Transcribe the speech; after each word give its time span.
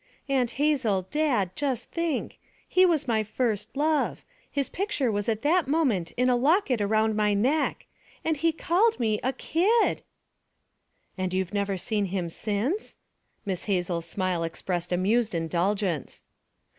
'Aunt 0.27 0.49
Hazel, 0.57 1.03
Dad, 1.11 1.51
just 1.55 1.91
think. 1.91 2.39
He 2.67 2.87
was 2.87 3.07
my 3.07 3.21
first 3.21 3.77
love. 3.77 4.25
His 4.49 4.67
picture 4.67 5.11
was 5.11 5.29
at 5.29 5.43
that 5.43 5.67
moment 5.67 6.09
in 6.17 6.27
a 6.27 6.35
locket 6.35 6.81
around 6.81 7.15
my 7.15 7.35
neck. 7.35 7.85
And 8.25 8.35
he 8.35 8.51
called 8.51 8.99
me 8.99 9.19
a 9.21 9.31
kid!' 9.31 10.01
'And 11.19 11.35
you've 11.35 11.53
never 11.53 11.77
seen 11.77 12.05
him 12.05 12.31
since?' 12.31 12.97
Miss 13.45 13.65
Hazel's 13.65 14.07
smile 14.07 14.43
expressed 14.43 14.91
amused 14.91 15.35
indulgence. 15.35 16.23